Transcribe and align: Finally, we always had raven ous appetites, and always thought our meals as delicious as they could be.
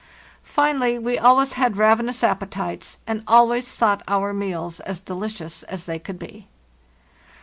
Finally, 0.41 0.97
we 0.97 1.19
always 1.19 1.53
had 1.53 1.77
raven 1.77 2.09
ous 2.09 2.23
appetites, 2.23 2.97
and 3.05 3.23
always 3.27 3.75
thought 3.75 4.01
our 4.07 4.33
meals 4.33 4.79
as 4.79 4.99
delicious 4.99 5.61
as 5.61 5.85
they 5.85 5.99
could 5.99 6.17
be. 6.17 6.47